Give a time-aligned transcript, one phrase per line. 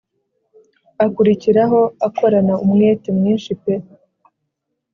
[1.05, 3.73] akurikiraho akorana umwete mwinshi pe